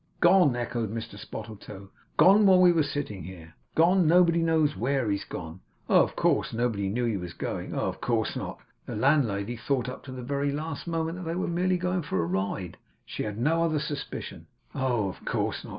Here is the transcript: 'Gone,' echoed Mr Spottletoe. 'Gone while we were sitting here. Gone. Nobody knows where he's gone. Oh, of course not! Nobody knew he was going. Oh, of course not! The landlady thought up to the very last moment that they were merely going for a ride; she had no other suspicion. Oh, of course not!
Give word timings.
'Gone,' 0.19 0.55
echoed 0.55 0.89
Mr 0.91 1.15
Spottletoe. 1.19 1.89
'Gone 2.17 2.47
while 2.47 2.59
we 2.59 2.71
were 2.71 2.81
sitting 2.81 3.23
here. 3.23 3.53
Gone. 3.75 4.07
Nobody 4.07 4.41
knows 4.41 4.75
where 4.75 5.11
he's 5.11 5.23
gone. 5.25 5.59
Oh, 5.87 6.01
of 6.03 6.15
course 6.15 6.51
not! 6.53 6.57
Nobody 6.57 6.89
knew 6.89 7.05
he 7.05 7.17
was 7.17 7.33
going. 7.33 7.75
Oh, 7.75 7.89
of 7.89 8.01
course 8.01 8.35
not! 8.35 8.57
The 8.87 8.95
landlady 8.95 9.55
thought 9.55 9.87
up 9.89 10.03
to 10.05 10.11
the 10.11 10.23
very 10.23 10.51
last 10.51 10.87
moment 10.87 11.19
that 11.19 11.25
they 11.25 11.35
were 11.35 11.47
merely 11.47 11.77
going 11.77 12.01
for 12.01 12.19
a 12.19 12.25
ride; 12.25 12.77
she 13.05 13.21
had 13.21 13.37
no 13.37 13.61
other 13.63 13.77
suspicion. 13.77 14.47
Oh, 14.73 15.07
of 15.07 15.23
course 15.23 15.63
not! 15.63 15.69